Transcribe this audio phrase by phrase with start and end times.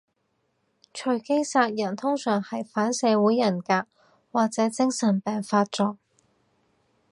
[0.95, 3.85] 隨機殺人通常係反社會人格
[4.31, 5.99] 或者精神病發作